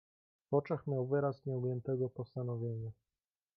[0.51, 2.91] "W oczach miał wyraz nieugiętego postanowienia."